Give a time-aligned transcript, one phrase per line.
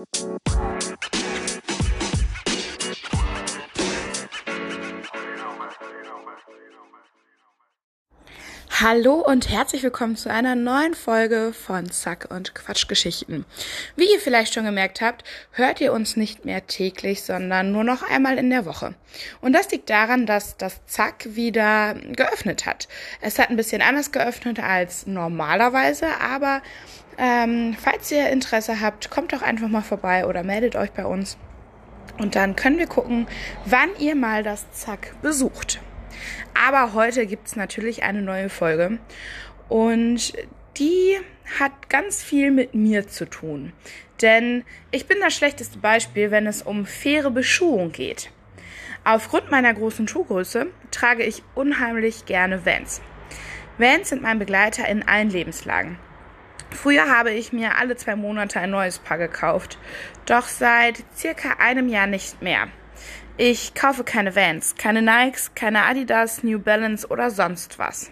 [0.00, 0.79] Música
[8.82, 13.44] Hallo und herzlich willkommen zu einer neuen Folge von Zack und Quatschgeschichten.
[13.94, 18.02] Wie ihr vielleicht schon gemerkt habt, hört ihr uns nicht mehr täglich, sondern nur noch
[18.02, 18.94] einmal in der Woche.
[19.42, 22.88] Und das liegt daran, dass das Zack wieder geöffnet hat.
[23.20, 26.62] Es hat ein bisschen anders geöffnet als normalerweise, aber
[27.18, 31.36] ähm, falls ihr Interesse habt, kommt doch einfach mal vorbei oder meldet euch bei uns.
[32.16, 33.26] Und dann können wir gucken,
[33.66, 35.80] wann ihr mal das Zack besucht.
[36.54, 38.98] Aber heute gibt es natürlich eine neue Folge
[39.68, 40.32] und
[40.76, 41.16] die
[41.58, 43.72] hat ganz viel mit mir zu tun.
[44.22, 48.30] Denn ich bin das schlechteste Beispiel, wenn es um faire Beschuhung geht.
[49.04, 53.00] Aufgrund meiner großen Schuhgröße trage ich unheimlich gerne Vans.
[53.78, 55.98] Vans sind mein Begleiter in allen Lebenslagen.
[56.70, 59.78] Früher habe ich mir alle zwei Monate ein neues Paar gekauft,
[60.26, 62.68] doch seit circa einem Jahr nicht mehr.
[63.42, 68.10] Ich kaufe keine Vans, keine Nikes, keine Adidas, New Balance oder sonst was.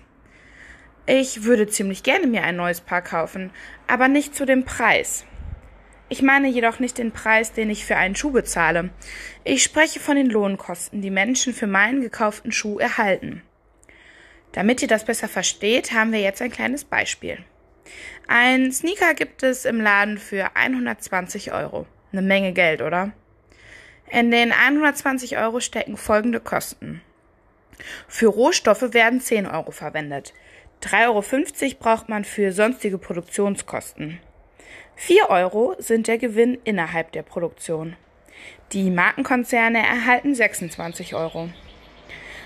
[1.04, 3.50] Ich würde ziemlich gerne mir ein neues Paar kaufen,
[3.86, 5.26] aber nicht zu dem Preis.
[6.08, 8.88] Ich meine jedoch nicht den Preis, den ich für einen Schuh bezahle.
[9.44, 13.42] Ich spreche von den Lohnkosten, die Menschen für meinen gekauften Schuh erhalten.
[14.52, 17.36] Damit ihr das besser versteht, haben wir jetzt ein kleines Beispiel.
[18.28, 21.84] Ein Sneaker gibt es im Laden für 120 Euro.
[22.12, 23.12] Eine Menge Geld, oder?
[24.10, 27.02] In den 120 Euro stecken folgende Kosten.
[28.06, 30.32] Für Rohstoffe werden 10 Euro verwendet.
[30.82, 34.18] 3,50 Euro braucht man für sonstige Produktionskosten.
[34.96, 37.96] 4 Euro sind der Gewinn innerhalb der Produktion.
[38.72, 41.50] Die Markenkonzerne erhalten 26 Euro.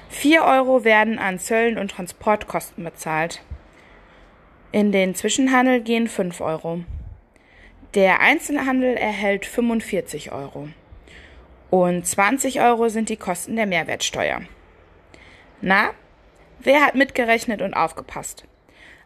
[0.09, 3.43] 4 Euro werden an Zöllen und Transportkosten bezahlt.
[4.73, 6.85] In den Zwischenhandel gehen 5 Euro.
[7.95, 10.69] Der Einzelhandel erhält 45 Euro.
[11.73, 14.43] Und 20 Euro sind die Kosten der Mehrwertsteuer.
[15.63, 15.95] Na,
[16.59, 18.45] wer hat mitgerechnet und aufgepasst?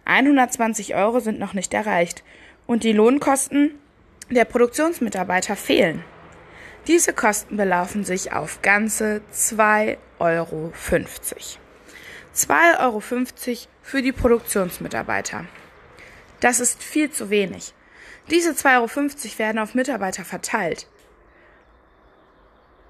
[0.05, 2.25] 120 Euro sind noch nicht erreicht
[2.67, 3.79] und die Lohnkosten
[4.31, 6.03] der Produktionsmitarbeiter fehlen.
[6.89, 10.73] Diese Kosten belaufen sich auf ganze 2,50 Euro.
[12.35, 13.01] 2,50 Euro
[13.81, 15.45] für die Produktionsmitarbeiter.
[16.41, 17.75] Das ist viel zu wenig.
[18.29, 20.89] Diese 2,50 Euro werden auf Mitarbeiter verteilt.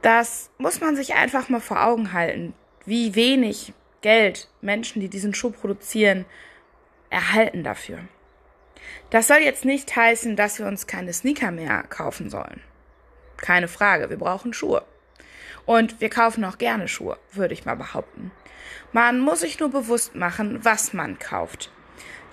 [0.06, 3.72] Das muss man sich einfach mal vor Augen halten, wie wenig
[4.02, 6.26] Geld Menschen, die diesen Schuh produzieren,
[7.10, 7.98] erhalten dafür.
[9.10, 12.60] Das soll jetzt nicht heißen, dass wir uns keine Sneaker mehr kaufen sollen.
[13.36, 14.84] Keine Frage, wir brauchen Schuhe.
[15.64, 18.30] Und wir kaufen auch gerne Schuhe, würde ich mal behaupten.
[18.92, 21.72] Man muss sich nur bewusst machen, was man kauft.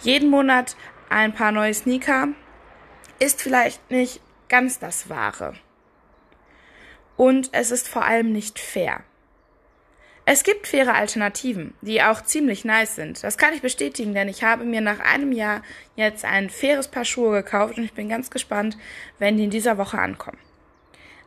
[0.01, 0.75] Jeden Monat
[1.09, 2.27] ein paar neue Sneaker
[3.17, 5.55] ist vielleicht nicht ganz das Wahre
[7.17, 9.03] und es ist vor allem nicht fair.
[10.25, 13.21] Es gibt faire Alternativen, die auch ziemlich nice sind.
[13.23, 15.63] Das kann ich bestätigen, denn ich habe mir nach einem Jahr
[15.97, 18.77] jetzt ein faires Paar Schuhe gekauft und ich bin ganz gespannt,
[19.19, 20.37] wenn die in dieser Woche ankommen.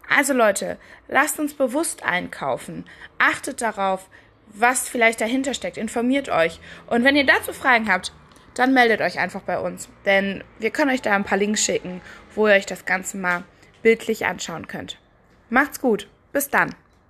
[0.08, 2.86] Also Leute, lasst uns bewusst einkaufen.
[3.18, 4.08] Achtet darauf,
[4.46, 5.76] was vielleicht dahinter steckt.
[5.76, 6.60] Informiert euch.
[6.86, 8.12] Und wenn ihr dazu Fragen habt,
[8.54, 9.88] dann meldet euch einfach bei uns.
[10.06, 12.00] Denn wir können euch da ein paar Links schicken,
[12.34, 13.44] wo ihr euch das Ganze mal
[13.82, 14.98] bildlich anschauen könnt.
[15.48, 16.08] Macht's gut.
[16.32, 16.74] Bis dann.